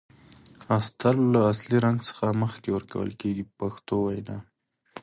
[0.77, 4.37] استر له اصلي رنګ څخه مخکې ورکول کیږي په پښتو وینا.